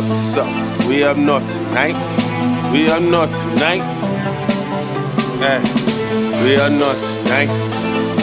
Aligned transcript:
Up? 0.00 0.88
We 0.88 1.04
up 1.04 1.18
north 1.18 1.58
tonight. 1.68 1.94
We 2.72 2.88
up 2.88 3.02
north 3.02 3.30
tonight. 3.52 3.82
Hey, 5.40 5.60
we 6.42 6.56
up 6.56 6.72
north 6.72 7.24
tonight. 7.24 7.50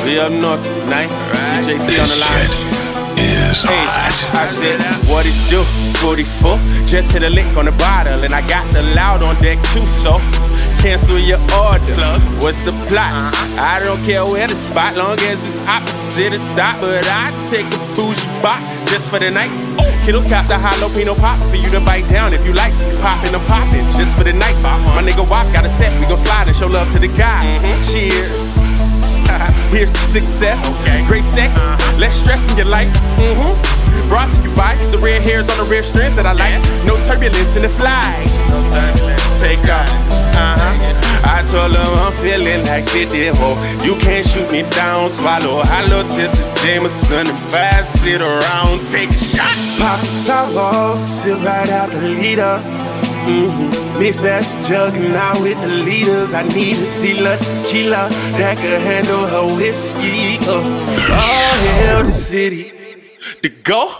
We 0.03 0.19
up 0.19 0.31
north 0.41 0.83
tonight. 0.83 1.09
DJ 1.61 1.77
T 1.85 1.99
on 1.99 2.07
the 2.07 2.61
line. 2.61 2.66
Is 3.17 3.65
Hey, 3.65 3.81
hot. 3.85 4.13
I 4.37 4.47
said, 4.47 4.77
what 5.09 5.25
it 5.25 5.37
do? 5.49 5.65
44. 5.99 6.57
Just 6.85 7.11
hit 7.11 7.23
a 7.23 7.29
lick 7.29 7.49
on 7.57 7.65
the 7.65 7.75
bottle, 7.81 8.23
and 8.23 8.33
I 8.33 8.45
got 8.47 8.65
the 8.71 8.83
loud 8.95 9.23
on 9.23 9.35
deck 9.41 9.57
too, 9.73 9.85
so 9.85 10.21
cancel 10.81 11.17
your 11.17 11.41
order. 11.57 11.97
What's 12.39 12.61
the 12.61 12.71
plot? 12.85 13.33
Uh-huh. 13.33 13.57
I 13.57 13.81
don't 13.81 14.01
care 14.05 14.23
where 14.23 14.47
the 14.47 14.55
spot, 14.55 14.95
long 14.95 15.17
as 15.33 15.41
it's 15.41 15.59
opposite 15.65 16.37
of 16.37 16.43
that. 16.55 16.77
But 16.77 17.05
I 17.09 17.33
take 17.49 17.65
a 17.65 17.79
bougie 17.97 18.27
bot 18.45 18.61
just 18.93 19.09
for 19.09 19.17
the 19.19 19.31
night. 19.31 19.51
Kiddos 20.05 20.29
cop 20.29 20.47
the 20.47 20.55
jalapeno 20.55 21.17
pop 21.17 21.35
for 21.49 21.57
you 21.57 21.69
to 21.73 21.81
bite 21.83 22.07
down 22.07 22.31
if 22.31 22.45
you 22.45 22.53
like. 22.53 22.71
Poppin' 23.01 23.35
or 23.35 23.43
poppin' 23.49 23.83
just 23.97 24.17
for 24.17 24.23
the 24.23 24.33
night. 24.33 24.55
Uh-huh. 24.63 24.95
My 24.95 25.03
nigga 25.03 25.27
Wop 25.27 25.51
got 25.51 25.65
a 25.65 25.69
set, 25.69 25.91
we 25.99 26.05
gon' 26.07 26.17
slide 26.17 26.47
and 26.47 26.55
show 26.55 26.67
love 26.67 26.89
to 26.93 26.99
the 26.99 27.09
guys. 27.09 27.65
Mm-hmm. 27.65 27.81
Cheers. 27.81 29.06
Here's 29.77 29.93
to 29.93 30.05
success. 30.09 30.73
Great 31.05 31.23
sex, 31.23 31.69
less 32.01 32.17
stress 32.17 32.49
in 32.49 32.57
your 32.57 32.65
life. 32.65 32.89
Mm-hmm. 33.21 34.09
Brought 34.09 34.33
to 34.33 34.41
you 34.41 34.49
by 34.57 34.73
the 34.89 34.97
red 34.97 35.21
hairs 35.21 35.53
on 35.53 35.57
the 35.61 35.69
red 35.69 35.85
strings 35.85 36.17
that 36.17 36.25
I 36.25 36.33
like. 36.33 36.57
No 36.81 36.97
turbulence 37.05 37.53
in 37.53 37.61
the 37.61 37.69
flight. 37.69 38.25
Take 39.37 39.61
off. 39.69 39.85
Uh 40.33 40.57
huh. 40.57 41.29
I 41.29 41.45
told 41.45 41.77
them 41.77 41.93
I'm 42.01 42.13
feeling 42.25 42.65
like 42.65 42.89
50 42.89 43.37
ho. 43.37 43.53
You 43.85 43.93
can't 44.01 44.25
shoot 44.25 44.49
me 44.49 44.65
down, 44.73 45.13
swallow 45.13 45.61
hollow 45.69 46.01
tips 46.09 46.41
of 46.41 46.49
Jameson 46.65 47.29
and 47.29 47.41
pass 47.53 48.01
it 48.09 48.25
around. 48.25 48.81
Take 48.81 49.13
a 49.13 49.21
shot. 49.21 49.53
Pop 49.77 50.01
the 50.01 50.25
top 50.25 50.49
off, 50.57 50.97
sit 50.97 51.37
right 51.45 51.69
out 51.69 51.93
the 51.93 52.01
leader. 52.17 52.57
Mm-hmm. 53.27 53.99
Mix 53.99 54.21
mash 54.23 54.55
jugging 54.63 55.13
out 55.13 55.41
with 55.43 55.59
the 55.59 55.67
leaders. 55.83 56.33
I 56.33 56.43
need 56.43 56.79
a 56.79 56.87
Tila 56.95 57.35
tequila 57.35 58.07
that 58.39 58.55
can 58.55 58.79
handle 58.79 59.27
her 59.27 59.45
whiskey. 59.59 60.39
Uh, 60.47 60.63
all 61.11 61.53
hail 61.59 62.03
the 62.03 62.11
city. 62.11 62.71
To 63.43 63.49
go. 63.67 63.91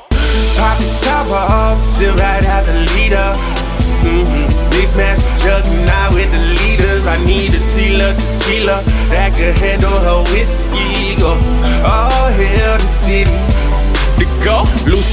Pop 0.55 0.77
the 0.79 0.89
top 1.03 1.27
off, 1.27 1.79
sit 1.79 2.15
right 2.15 2.43
at 2.45 2.63
the 2.63 2.77
leader. 2.95 3.29
Mm-hmm. 4.07 4.47
Jugging 5.37 5.76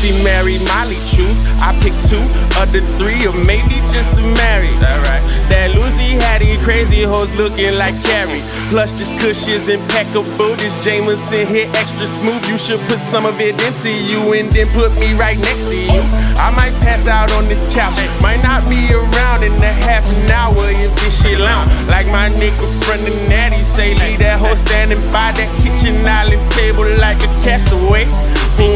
Lucy 0.05 0.23
married 0.23 0.61
Molly 0.69 1.01
choose. 1.09 1.41
I 1.65 1.73
pick 1.81 1.97
two 2.05 2.21
of 2.61 2.69
the 2.77 2.85
three, 3.01 3.25
or 3.25 3.33
maybe 3.49 3.81
just 3.89 4.13
the 4.21 4.25
marry. 4.37 4.69
That 4.77 5.01
right? 5.09 5.25
That 5.49 5.73
Lucy 5.73 6.21
had 6.21 6.45
these 6.45 6.61
crazy 6.61 7.09
hoes 7.09 7.33
looking 7.41 7.73
like 7.81 7.97
Carrie. 8.05 8.45
Plus 8.69 8.93
this 8.93 9.09
Kush 9.17 9.49
is 9.49 9.73
impeccable. 9.73 10.53
This 10.61 10.77
Jameson 10.85 11.49
here 11.49 11.73
extra 11.81 12.05
smooth. 12.05 12.45
You 12.45 12.61
should 12.61 12.85
put 12.85 13.01
some 13.01 13.25
of 13.25 13.41
it 13.41 13.57
into 13.65 13.89
you 13.89 14.21
and 14.37 14.53
then 14.53 14.69
put 14.77 14.93
me 15.01 15.17
right 15.17 15.41
next 15.41 15.73
to 15.73 15.77
you. 15.77 16.05
I 16.37 16.53
might 16.53 16.77
pass 16.85 17.09
out 17.09 17.33
on 17.41 17.49
this 17.49 17.65
couch. 17.73 17.97
Might 18.21 18.45
not 18.45 18.61
be 18.69 18.85
around 18.93 19.41
in 19.41 19.57
a 19.57 19.73
half 19.89 20.05
an 20.05 20.29
hour 20.37 20.69
if 20.85 20.93
this 21.01 21.17
shit 21.17 21.41
loud. 21.41 21.65
Like 21.89 22.05
my 22.13 22.29
nigga 22.29 22.69
front 22.85 23.09
of 23.09 23.17
Natty 23.25 23.65
say, 23.65 23.97
leave 23.97 24.21
that 24.21 24.37
hoe 24.37 24.53
standing 24.53 25.01
by 25.09 25.33
that 25.33 25.49
kitchen 25.65 25.97
island 26.05 26.45
table 26.53 26.85
like 27.01 27.17
a 27.25 27.31
castaway. 27.41 28.05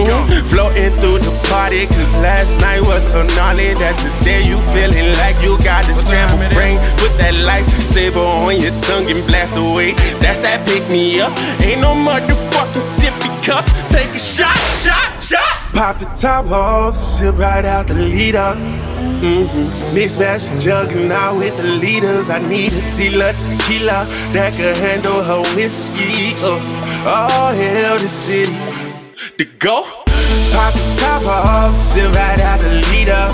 Floating 0.09 0.89
through 1.05 1.21
the 1.21 1.37
party, 1.53 1.85
cause 1.85 2.17
last 2.25 2.57
night 2.65 2.81
was 2.81 3.13
so 3.13 3.21
gnarly 3.37 3.77
that 3.77 3.93
today 4.01 4.41
you 4.49 4.57
feeling 4.73 5.05
like 5.21 5.37
you 5.45 5.53
got 5.61 5.85
the 5.85 5.93
scrambled 5.93 6.49
brain. 6.57 6.81
Put 6.97 7.13
that 7.21 7.37
life 7.45 7.69
saver 7.69 8.17
on 8.17 8.57
your 8.57 8.73
tongue 8.89 9.05
and 9.13 9.21
blast 9.29 9.61
away. 9.61 9.93
That's 10.25 10.41
that 10.41 10.65
pick 10.65 10.81
me 10.89 11.21
up. 11.21 11.29
Ain't 11.61 11.85
no 11.85 11.93
motherfucking 11.93 12.81
sippy 12.81 13.29
cups. 13.45 13.69
Take 13.93 14.09
a 14.17 14.19
shot, 14.19 14.57
shot, 14.81 15.21
shot. 15.21 15.45
Pop 15.77 16.01
the 16.01 16.09
top 16.17 16.49
off, 16.49 16.97
sip 16.97 17.37
right 17.37 17.69
out 17.69 17.87
the 17.87 18.01
leader. 18.01 18.57
Mm-hmm. 19.21 19.93
Mix 19.93 20.17
mash 20.17 20.49
jugging 20.57 21.13
out 21.13 21.37
with 21.37 21.61
the 21.61 21.69
leaders. 21.85 22.33
I 22.33 22.41
need 22.49 22.73
a 22.73 22.81
Tila 22.89 23.37
tequila 23.37 24.09
that 24.33 24.57
could 24.57 24.73
handle 24.81 25.21
her 25.21 25.45
whiskey. 25.53 26.33
Uh, 26.41 26.57
all 27.05 27.53
hail 27.53 28.01
the 28.01 28.09
city 28.09 28.68
to 29.19 29.45
go. 29.59 29.83
Pop 30.55 30.73
the 30.75 30.87
top 31.03 31.27
off, 31.27 31.75
sit 31.75 32.07
right 32.15 32.39
at 32.39 32.59
the 32.63 32.71
leader. 32.95 33.25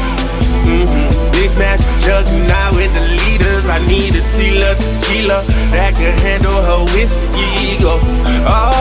Mm-hmm. 0.64 1.12
Big 1.36 1.50
smash 1.50 1.84
jugging 2.00 2.48
out 2.48 2.72
with 2.72 2.88
the 2.96 3.04
leaders. 3.04 3.68
I 3.68 3.84
need 3.84 4.16
a 4.16 4.24
Tila 4.32 4.72
tequila 4.80 5.44
that 5.76 5.92
can 5.92 6.16
handle 6.24 6.56
her 6.56 6.88
whiskey. 6.96 7.76
Go, 7.84 8.00
all 8.48 8.73